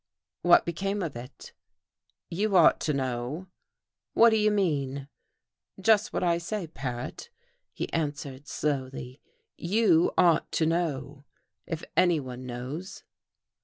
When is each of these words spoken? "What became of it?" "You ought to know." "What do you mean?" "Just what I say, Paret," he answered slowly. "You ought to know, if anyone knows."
"What 0.41 0.65
became 0.65 1.03
of 1.03 1.15
it?" 1.15 1.53
"You 2.31 2.55
ought 2.57 2.79
to 2.79 2.93
know." 2.95 3.49
"What 4.15 4.31
do 4.31 4.35
you 4.35 4.49
mean?" 4.49 5.07
"Just 5.79 6.11
what 6.11 6.23
I 6.23 6.39
say, 6.39 6.65
Paret," 6.65 7.29
he 7.71 7.87
answered 7.93 8.47
slowly. 8.47 9.21
"You 9.59 10.11
ought 10.17 10.51
to 10.53 10.65
know, 10.65 11.25
if 11.67 11.83
anyone 11.95 12.47
knows." 12.47 13.03